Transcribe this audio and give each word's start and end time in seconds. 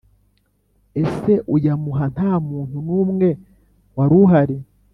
ese 1.01 1.33
uyamuha 1.55 2.05
nta 2.13 2.31
muntu 2.47 2.77
n’umwe 2.85 3.29
wari 3.97 4.15
uhari 4.23 4.57